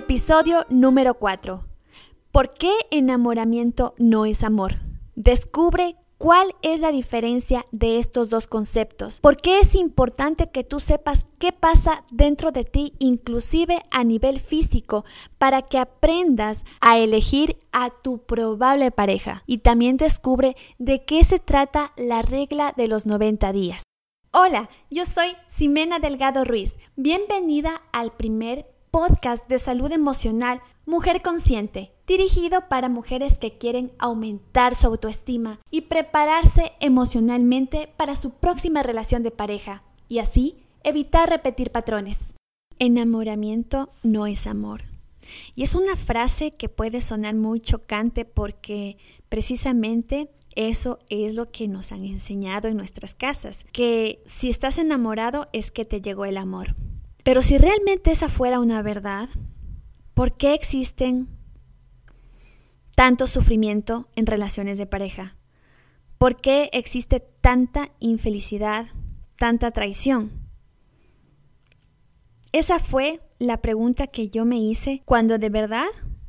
[0.00, 1.62] Episodio número 4.
[2.32, 4.76] ¿Por qué enamoramiento no es amor?
[5.14, 9.20] Descubre cuál es la diferencia de estos dos conceptos.
[9.20, 14.40] ¿Por qué es importante que tú sepas qué pasa dentro de ti, inclusive a nivel
[14.40, 15.04] físico,
[15.36, 19.42] para que aprendas a elegir a tu probable pareja?
[19.46, 23.82] Y también descubre de qué se trata la regla de los 90 días.
[24.32, 26.78] Hola, yo soy Ximena Delgado Ruiz.
[26.94, 34.74] Bienvenida al primer podcast de salud emocional Mujer Consciente, dirigido para mujeres que quieren aumentar
[34.74, 41.70] su autoestima y prepararse emocionalmente para su próxima relación de pareja y así evitar repetir
[41.70, 42.34] patrones.
[42.78, 44.82] Enamoramiento no es amor.
[45.54, 48.96] Y es una frase que puede sonar muy chocante porque
[49.28, 55.48] precisamente eso es lo que nos han enseñado en nuestras casas, que si estás enamorado
[55.52, 56.74] es que te llegó el amor.
[57.24, 59.28] Pero si realmente esa fuera una verdad,
[60.14, 61.28] ¿por qué existen
[62.94, 65.36] tanto sufrimiento en relaciones de pareja?
[66.18, 68.88] ¿Por qué existe tanta infelicidad,
[69.38, 70.32] tanta traición?
[72.52, 75.86] Esa fue la pregunta que yo me hice cuando de verdad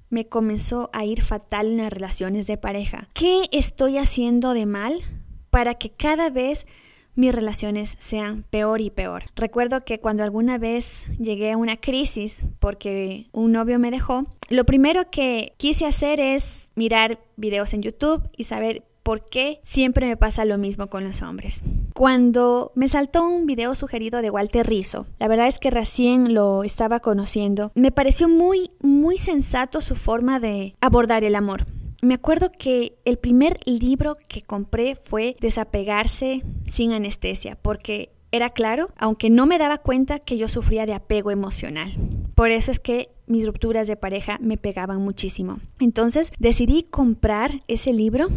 [0.10, 3.10] me comenzó a ir fatal en las relaciones de pareja.
[3.14, 5.02] ¿Qué estoy haciendo de mal
[5.50, 6.68] para que cada vez
[7.16, 9.24] mis relaciones sean peor y peor.
[9.36, 14.66] Recuerdo que cuando alguna vez llegué a una crisis porque un novio me dejó, lo
[14.66, 20.18] primero que quise hacer es mirar videos en YouTube y saber por qué siempre me
[20.18, 21.64] pasa lo mismo con los hombres.
[21.94, 26.64] Cuando me saltó un video sugerido de Walter Rizzo, la verdad es que recién lo
[26.64, 31.66] estaba conociendo, me pareció muy, muy sensato su forma de abordar el amor
[32.02, 38.90] me acuerdo que el primer libro que compré fue Desapegarse sin anestesia, porque era claro,
[38.98, 41.92] aunque no me daba cuenta que yo sufría de apego emocional.
[42.34, 45.60] Por eso es que mis rupturas de pareja me pegaban muchísimo.
[45.80, 48.30] Entonces decidí comprar ese libro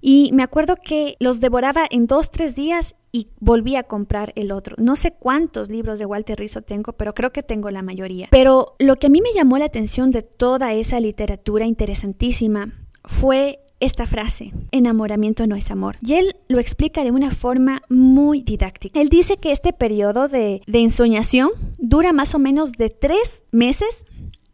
[0.00, 4.52] y me acuerdo que los devoraba en dos, tres días y volví a comprar el
[4.52, 4.76] otro.
[4.78, 8.28] No sé cuántos libros de Walter Rizzo tengo, pero creo que tengo la mayoría.
[8.30, 12.72] Pero lo que a mí me llamó la atención de toda esa literatura interesantísima
[13.06, 15.96] fue esta frase, enamoramiento no es amor.
[16.00, 19.00] Y él lo explica de una forma muy didáctica.
[19.00, 24.06] Él dice que este periodo de, de ensoñación dura más o menos de tres meses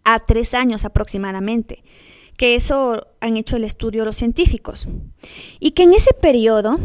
[0.04, 1.84] a tres años aproximadamente,
[2.36, 4.88] que eso han hecho el estudio los científicos.
[5.60, 6.78] Y que en ese periodo,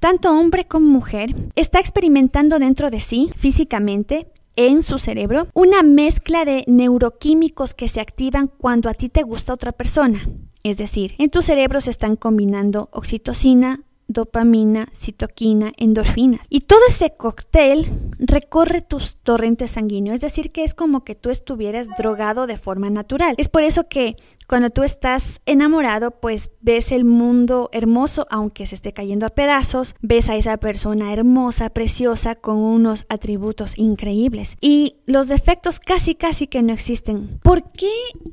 [0.00, 6.44] tanto hombre como mujer está experimentando dentro de sí físicamente en su cerebro una mezcla
[6.44, 10.28] de neuroquímicos que se activan cuando a ti te gusta otra persona.
[10.64, 16.40] Es decir, en tu cerebro se están combinando oxitocina, dopamina, citoquina, endorfina.
[16.48, 17.86] Y todo ese cóctel
[18.18, 22.90] recorre tus torrentes sanguíneos, es decir, que es como que tú estuvieras drogado de forma
[22.90, 23.34] natural.
[23.38, 24.16] Es por eso que
[24.46, 29.94] cuando tú estás enamorado, pues ves el mundo hermoso, aunque se esté cayendo a pedazos,
[30.02, 34.56] ves a esa persona hermosa, preciosa, con unos atributos increíbles.
[34.60, 37.40] Y los defectos casi, casi que no existen.
[37.42, 37.90] ¿Por qué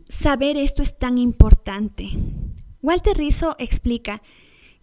[0.09, 2.09] saber esto es tan importante?
[2.81, 4.21] Walter Rizzo explica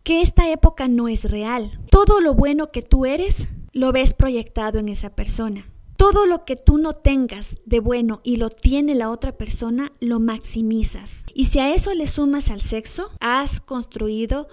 [0.09, 1.79] que esta época no es real.
[1.91, 5.67] Todo lo bueno que tú eres lo ves proyectado en esa persona.
[5.99, 10.19] Todo lo que tú no tengas de bueno y lo tiene la otra persona, lo
[10.19, 11.25] maximizas.
[11.35, 14.49] Y si a eso le sumas al sexo, has construido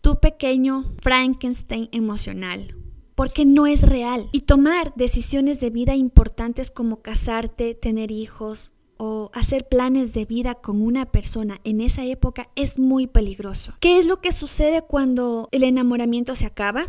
[0.00, 2.74] tu pequeño Frankenstein emocional,
[3.14, 4.30] porque no es real.
[4.32, 10.54] Y tomar decisiones de vida importantes como casarte, tener hijos o hacer planes de vida
[10.54, 13.74] con una persona en esa época es muy peligroso.
[13.80, 16.86] ¿Qué es lo que sucede cuando el enamoramiento se acaba?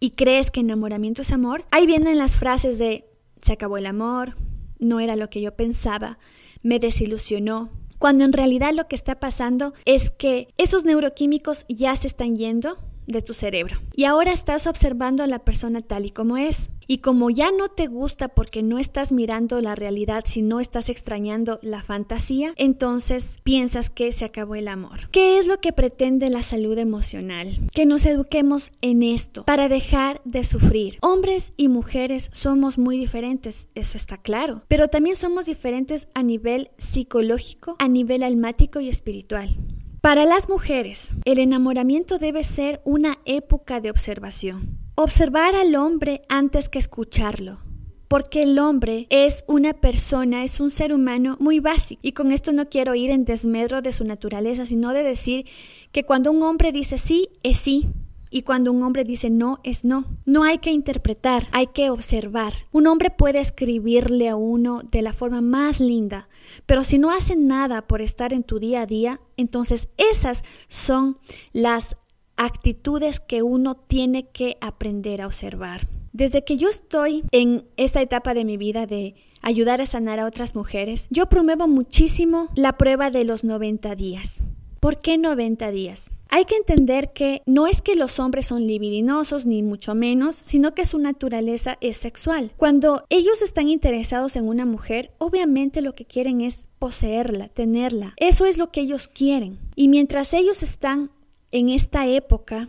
[0.00, 1.64] Y crees que enamoramiento es amor.
[1.70, 3.06] Ahí vienen las frases de
[3.40, 4.36] se acabó el amor,
[4.78, 6.18] no era lo que yo pensaba,
[6.62, 7.68] me desilusionó,
[7.98, 12.78] cuando en realidad lo que está pasando es que esos neuroquímicos ya se están yendo
[13.06, 16.70] de tu cerebro y ahora estás observando a la persona tal y como es.
[16.86, 21.58] Y como ya no te gusta porque no estás mirando la realidad, sino estás extrañando
[21.62, 25.08] la fantasía, entonces piensas que se acabó el amor.
[25.10, 27.58] ¿Qué es lo que pretende la salud emocional?
[27.72, 30.98] Que nos eduquemos en esto para dejar de sufrir.
[31.00, 36.70] Hombres y mujeres somos muy diferentes, eso está claro, pero también somos diferentes a nivel
[36.78, 39.56] psicológico, a nivel almático y espiritual.
[40.00, 44.83] Para las mujeres, el enamoramiento debe ser una época de observación.
[44.96, 47.58] Observar al hombre antes que escucharlo.
[48.06, 51.98] Porque el hombre es una persona, es un ser humano muy básico.
[52.04, 55.46] Y con esto no quiero ir en desmedro de su naturaleza, sino de decir
[55.90, 57.88] que cuando un hombre dice sí, es sí.
[58.30, 60.04] y cuando un hombre dice no, es no.
[60.26, 62.52] No hay que interpretar, hay que observar.
[62.70, 66.28] Un hombre puede escribirle a uno de la forma más linda,
[66.66, 71.18] pero si no hace nada por estar en tu día a día, entonces esas son
[71.52, 71.96] las
[72.36, 75.88] actitudes que uno tiene que aprender a observar.
[76.12, 80.26] Desde que yo estoy en esta etapa de mi vida de ayudar a sanar a
[80.26, 84.40] otras mujeres, yo promuevo muchísimo la prueba de los 90 días.
[84.80, 86.10] ¿Por qué 90 días?
[86.28, 90.74] Hay que entender que no es que los hombres son libidinosos, ni mucho menos, sino
[90.74, 92.52] que su naturaleza es sexual.
[92.56, 98.14] Cuando ellos están interesados en una mujer, obviamente lo que quieren es poseerla, tenerla.
[98.16, 99.58] Eso es lo que ellos quieren.
[99.76, 101.10] Y mientras ellos están
[101.54, 102.68] en esta época,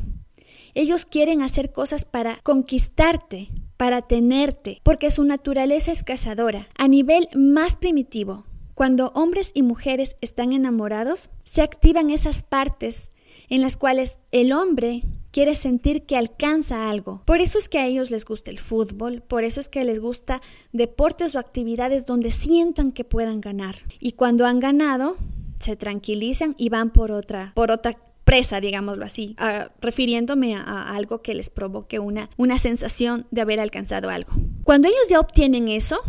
[0.76, 6.68] ellos quieren hacer cosas para conquistarte, para tenerte, porque su naturaleza es cazadora.
[6.78, 8.46] A nivel más primitivo,
[8.76, 13.10] cuando hombres y mujeres están enamorados, se activan esas partes
[13.50, 17.24] en las cuales el hombre quiere sentir que alcanza algo.
[17.26, 20.00] Por eso es que a ellos les gusta el fútbol, por eso es que les
[20.00, 20.44] gusta
[20.74, 23.78] deportes o actividades donde sientan que puedan ganar.
[24.00, 25.18] Y cuando han ganado,
[25.60, 31.22] se tranquilizan y van por otra, por otra presa, digámoslo así, ah, refiriéndome a, algo
[31.22, 34.34] que les provoque una, una sensación de haber alcanzado algo.
[34.64, 36.02] Cuando ellos ya obtienen eso,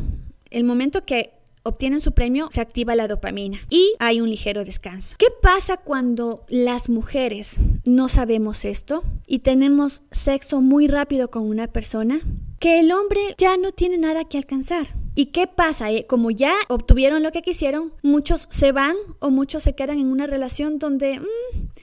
[0.50, 1.36] el momento que
[1.66, 5.16] obtienen su premio, se activa la dopamina y hay un ligero descanso.
[5.18, 11.66] ¿Qué pasa cuando las mujeres no sabemos esto y tenemos sexo muy rápido con una
[11.66, 12.20] persona?
[12.60, 14.86] Que el hombre ya no tiene nada que alcanzar.
[15.14, 15.90] ¿Y qué pasa?
[15.90, 20.06] Eh, como ya obtuvieron lo que quisieron, muchos se van o muchos se quedan en
[20.06, 21.20] una relación donde...
[21.20, 21.75] Mm,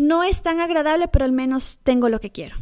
[0.00, 2.56] no es tan agradable, pero al menos tengo lo que quiero.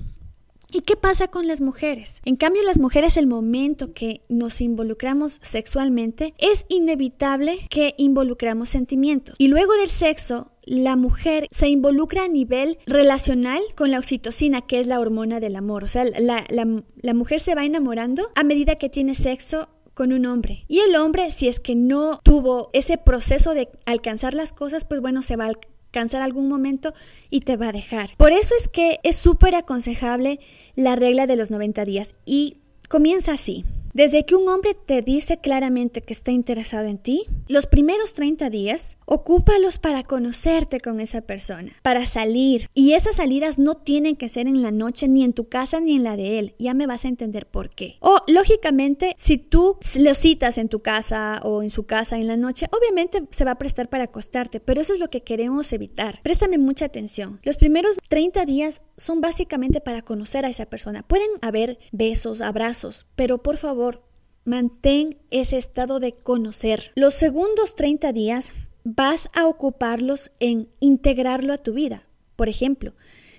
[0.70, 2.20] ¿Y qué pasa con las mujeres?
[2.24, 9.36] En cambio, las mujeres, el momento que nos involucramos sexualmente, es inevitable que involucramos sentimientos.
[9.38, 14.80] Y luego del sexo, la mujer se involucra a nivel relacional con la oxitocina, que
[14.80, 15.84] es la hormona del amor.
[15.84, 20.26] O sea, la, la mujer se va enamorando a medida que tiene sexo con un
[20.26, 20.64] hombre.
[20.68, 25.00] Y el hombre, si es que no tuvo ese proceso de alcanzar las cosas, pues
[25.00, 25.52] bueno, se va a
[25.90, 26.94] cansar algún momento
[27.30, 28.10] y te va a dejar.
[28.16, 30.40] Por eso es que es súper aconsejable
[30.74, 32.58] la regla de los 90 días y
[32.88, 33.64] comienza así.
[33.98, 38.48] Desde que un hombre te dice claramente que está interesado en ti, los primeros 30
[38.48, 42.68] días, ocúpalos para conocerte con esa persona, para salir.
[42.74, 45.96] Y esas salidas no tienen que ser en la noche, ni en tu casa, ni
[45.96, 46.54] en la de él.
[46.60, 47.96] Ya me vas a entender por qué.
[47.98, 52.36] O, lógicamente, si tú lo citas en tu casa o en su casa en la
[52.36, 56.20] noche, obviamente se va a prestar para acostarte, pero eso es lo que queremos evitar.
[56.22, 57.40] Préstame mucha atención.
[57.42, 61.02] Los primeros 30 días son básicamente para conocer a esa persona.
[61.02, 63.87] Pueden haber besos, abrazos, pero por favor,
[64.48, 66.92] Mantén ese estado de conocer.
[66.94, 68.52] Los segundos 30 días
[68.82, 72.04] vas a ocuparlos en integrarlo a tu vida.
[72.34, 72.94] Por ejemplo,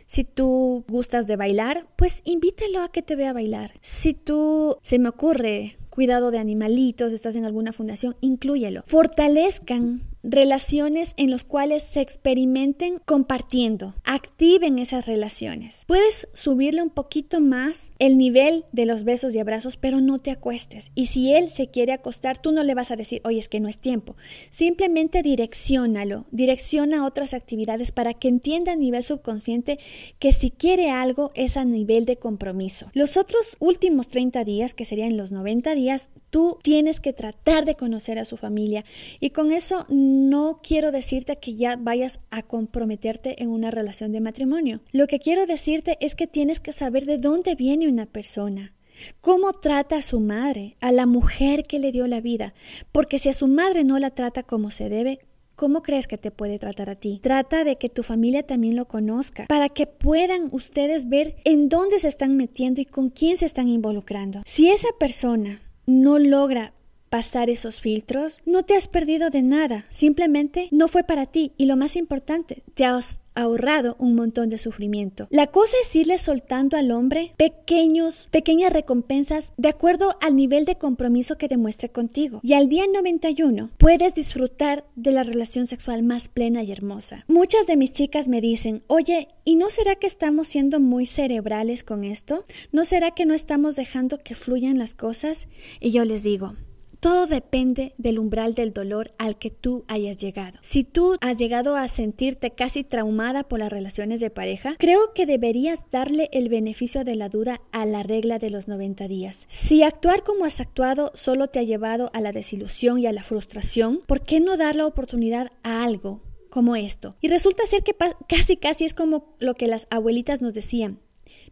[0.05, 3.71] si tú gustas de bailar, pues invítalo a que te vea bailar.
[3.81, 8.83] Si tú, se me ocurre, cuidado de animalitos, estás en alguna fundación, inclúyelo.
[8.85, 13.93] Fortalezcan relaciones en las cuales se experimenten compartiendo.
[14.03, 15.85] Activen esas relaciones.
[15.87, 20.31] Puedes subirle un poquito más el nivel de los besos y abrazos, pero no te
[20.31, 20.91] acuestes.
[20.95, 23.59] Y si él se quiere acostar, tú no le vas a decir, oye, es que
[23.59, 24.15] no es tiempo.
[24.49, 29.79] Simplemente direcciónalo, direcciona otras actividades para que entienda a nivel subconsciente
[30.19, 32.89] que si quiere algo es a nivel de compromiso.
[32.93, 37.75] Los otros últimos 30 días, que serían los 90 días, tú tienes que tratar de
[37.75, 38.85] conocer a su familia
[39.19, 44.21] y con eso no quiero decirte que ya vayas a comprometerte en una relación de
[44.21, 44.81] matrimonio.
[44.91, 48.73] Lo que quiero decirte es que tienes que saber de dónde viene una persona.
[49.21, 52.53] ¿Cómo trata a su madre, a la mujer que le dio la vida?
[52.91, 55.19] Porque si a su madre no la trata como se debe,
[55.59, 57.19] ¿Cómo crees que te puede tratar a ti?
[57.21, 61.99] Trata de que tu familia también lo conozca, para que puedan ustedes ver en dónde
[61.99, 64.41] se están metiendo y con quién se están involucrando.
[64.45, 65.59] Si esa persona
[65.89, 66.73] no logra
[67.09, 71.65] pasar esos filtros, no te has perdido de nada, simplemente no fue para ti y
[71.65, 75.27] lo más importante, te has ahorrado un montón de sufrimiento.
[75.29, 80.77] La cosa es irle soltando al hombre pequeños, pequeñas recompensas de acuerdo al nivel de
[80.77, 82.41] compromiso que demuestre contigo.
[82.43, 87.23] Y al día 91 puedes disfrutar de la relación sexual más plena y hermosa.
[87.27, 91.83] Muchas de mis chicas me dicen, oye, ¿y no será que estamos siendo muy cerebrales
[91.83, 92.45] con esto?
[92.71, 95.47] ¿No será que no estamos dejando que fluyan las cosas?
[95.79, 96.55] Y yo les digo,
[96.99, 100.59] todo depende del umbral del dolor al que tú hayas llegado.
[100.61, 105.25] Si tú has llegado a sentirte casi traumada por las relaciones de pareja, creo que
[105.25, 109.45] deberías darle el beneficio de la duda a la regla de los 90 días.
[109.47, 113.23] Si actuar como has actuado solo te ha llevado a la desilusión y a la
[113.23, 117.15] frustración, ¿por qué no dar la oportunidad a algo como esto?
[117.21, 117.95] Y resulta ser que
[118.27, 120.99] casi casi es como lo que las abuelitas nos decían.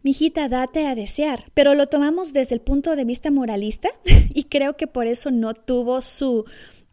[0.02, 1.50] Mijita, date a desear.
[1.54, 3.88] Pero lo tomamos desde el punto de vista moralista
[4.34, 6.44] y creo que por eso no tuvo su,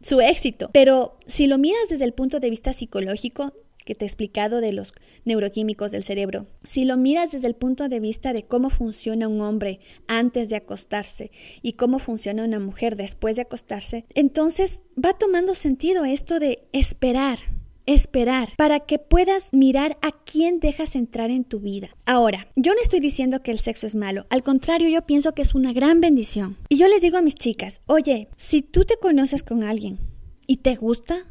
[0.02, 0.70] su éxito.
[0.72, 3.52] Pero si lo miras desde el punto de vista psicológico,
[3.86, 4.92] que te he explicado de los
[5.24, 6.46] neuroquímicos del cerebro.
[6.64, 10.56] Si lo miras desde el punto de vista de cómo funciona un hombre antes de
[10.56, 11.30] acostarse
[11.62, 17.38] y cómo funciona una mujer después de acostarse, entonces va tomando sentido esto de esperar,
[17.86, 21.90] esperar para que puedas mirar a quién dejas entrar en tu vida.
[22.04, 25.42] Ahora, yo no estoy diciendo que el sexo es malo, al contrario, yo pienso que
[25.42, 26.56] es una gran bendición.
[26.68, 29.98] Y yo les digo a mis chicas, oye, si tú te conoces con alguien
[30.46, 31.26] y te gusta,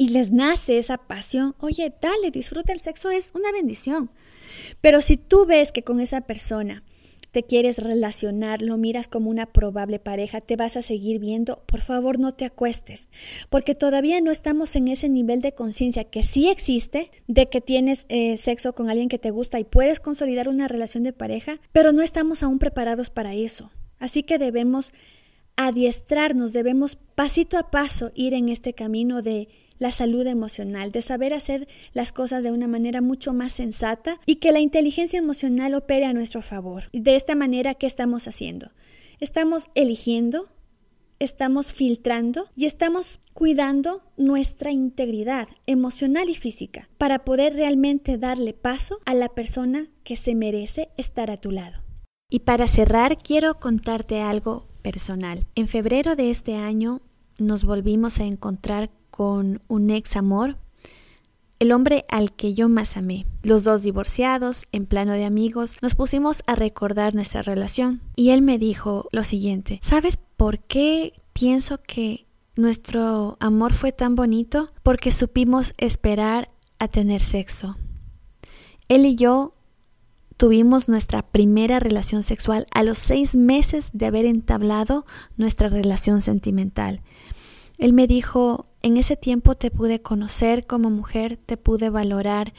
[0.00, 4.10] y les nace esa pasión, oye, dale, disfruta el sexo, es una bendición.
[4.80, 6.82] Pero si tú ves que con esa persona
[7.30, 11.80] te quieres relacionar, lo miras como una probable pareja, te vas a seguir viendo, por
[11.80, 13.08] favor no te acuestes,
[13.48, 18.06] porque todavía no estamos en ese nivel de conciencia que sí existe, de que tienes
[18.08, 21.92] eh, sexo con alguien que te gusta y puedes consolidar una relación de pareja, pero
[21.92, 23.70] no estamos aún preparados para eso.
[23.98, 24.92] Así que debemos
[25.56, 29.48] adiestrarnos, debemos pasito a paso ir en este camino de
[29.80, 34.36] la salud emocional, de saber hacer las cosas de una manera mucho más sensata y
[34.36, 36.84] que la inteligencia emocional opere a nuestro favor.
[36.92, 38.70] De esta manera, ¿qué estamos haciendo?
[39.18, 40.48] Estamos eligiendo,
[41.18, 49.00] estamos filtrando y estamos cuidando nuestra integridad emocional y física para poder realmente darle paso
[49.06, 51.82] a la persona que se merece estar a tu lado.
[52.28, 55.46] Y para cerrar, quiero contarte algo personal.
[55.54, 57.00] En febrero de este año
[57.38, 60.56] nos volvimos a encontrar con un ex amor,
[61.58, 63.26] el hombre al que yo más amé.
[63.42, 68.40] Los dos divorciados, en plano de amigos, nos pusimos a recordar nuestra relación y él
[68.42, 72.26] me dijo lo siguiente, ¿sabes por qué pienso que
[72.56, 74.70] nuestro amor fue tan bonito?
[74.82, 77.76] Porque supimos esperar a tener sexo.
[78.88, 79.54] Él y yo
[80.40, 85.04] tuvimos nuestra primera relación sexual a los seis meses de haber entablado
[85.36, 87.02] nuestra relación sentimental.
[87.80, 92.52] Él me dijo, en ese tiempo te pude conocer como mujer, te pude valorar,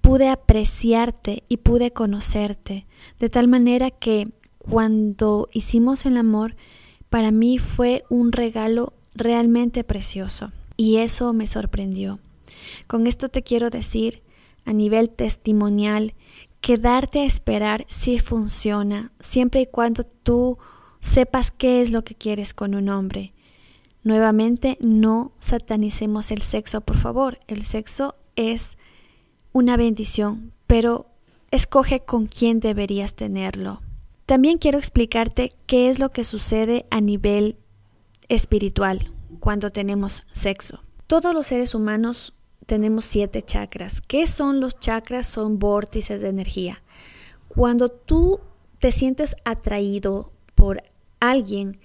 [0.00, 2.86] pude apreciarte y pude conocerte,
[3.18, 6.54] de tal manera que cuando hicimos el amor,
[7.10, 12.20] para mí fue un regalo realmente precioso y eso me sorprendió.
[12.86, 14.22] Con esto te quiero decir,
[14.64, 16.14] a nivel testimonial,
[16.60, 20.58] que darte a esperar sí funciona, siempre y cuando tú
[21.00, 23.32] sepas qué es lo que quieres con un hombre.
[24.06, 27.40] Nuevamente, no satanicemos el sexo, por favor.
[27.48, 28.78] El sexo es
[29.52, 31.06] una bendición, pero
[31.50, 33.80] escoge con quién deberías tenerlo.
[34.24, 37.56] También quiero explicarte qué es lo que sucede a nivel
[38.28, 39.10] espiritual
[39.40, 40.84] cuando tenemos sexo.
[41.08, 42.32] Todos los seres humanos
[42.66, 44.00] tenemos siete chakras.
[44.00, 45.26] ¿Qué son los chakras?
[45.26, 46.80] Son vórtices de energía.
[47.48, 48.38] Cuando tú
[48.78, 50.84] te sientes atraído por
[51.18, 51.80] alguien,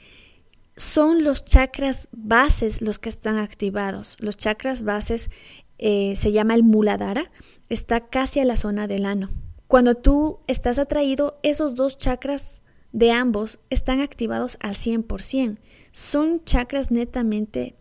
[0.77, 4.17] son los chakras bases los que están activados.
[4.19, 5.29] Los chakras bases
[5.77, 7.31] eh, se llama el muladhara,
[7.69, 9.29] está casi a la zona del ano.
[9.67, 12.61] Cuando tú estás atraído, esos dos chakras
[12.91, 15.59] de ambos están activados al 100%.
[15.91, 17.75] Son chakras netamente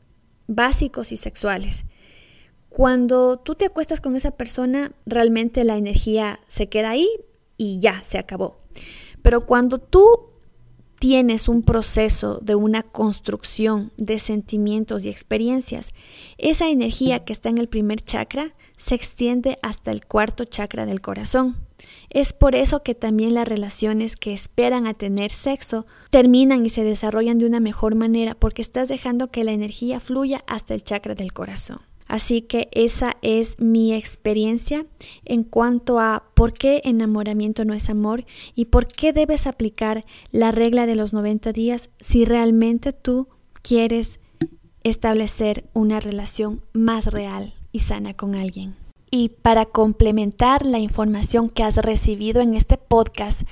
[0.47, 1.85] básicos y sexuales.
[2.69, 7.09] Cuando tú te acuestas con esa persona, realmente la energía se queda ahí
[7.57, 8.61] y ya se acabó.
[9.23, 10.30] Pero cuando tú
[11.01, 15.93] tienes un proceso de una construcción de sentimientos y experiencias,
[16.37, 21.01] esa energía que está en el primer chakra se extiende hasta el cuarto chakra del
[21.01, 21.57] corazón.
[22.11, 26.85] Es por eso que también las relaciones que esperan a tener sexo terminan y se
[26.85, 31.15] desarrollan de una mejor manera porque estás dejando que la energía fluya hasta el chakra
[31.15, 31.90] del corazón.
[32.11, 34.85] Así que esa es mi experiencia
[35.25, 38.25] en cuanto a por qué enamoramiento no es amor
[38.57, 43.29] y por qué debes aplicar la regla de los 90 días si realmente tú
[43.63, 44.19] quieres
[44.83, 48.75] establecer una relación más real y sana con alguien.
[49.13, 53.43] Y para complementar la información que has recibido en este podcast,